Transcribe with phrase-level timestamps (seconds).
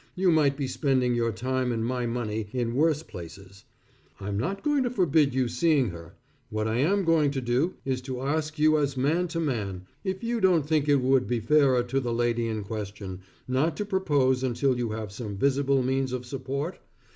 [0.15, 3.65] You might be spending your time and my money, in worse places.
[4.19, 6.15] I'm not going to forbid you seeing her.
[6.49, 10.23] What I am going to do is to ask you as man to man, if
[10.23, 14.41] you don't think it would be fairer to the lady in question, not to propose
[14.43, 16.79] until you have some visible means of support?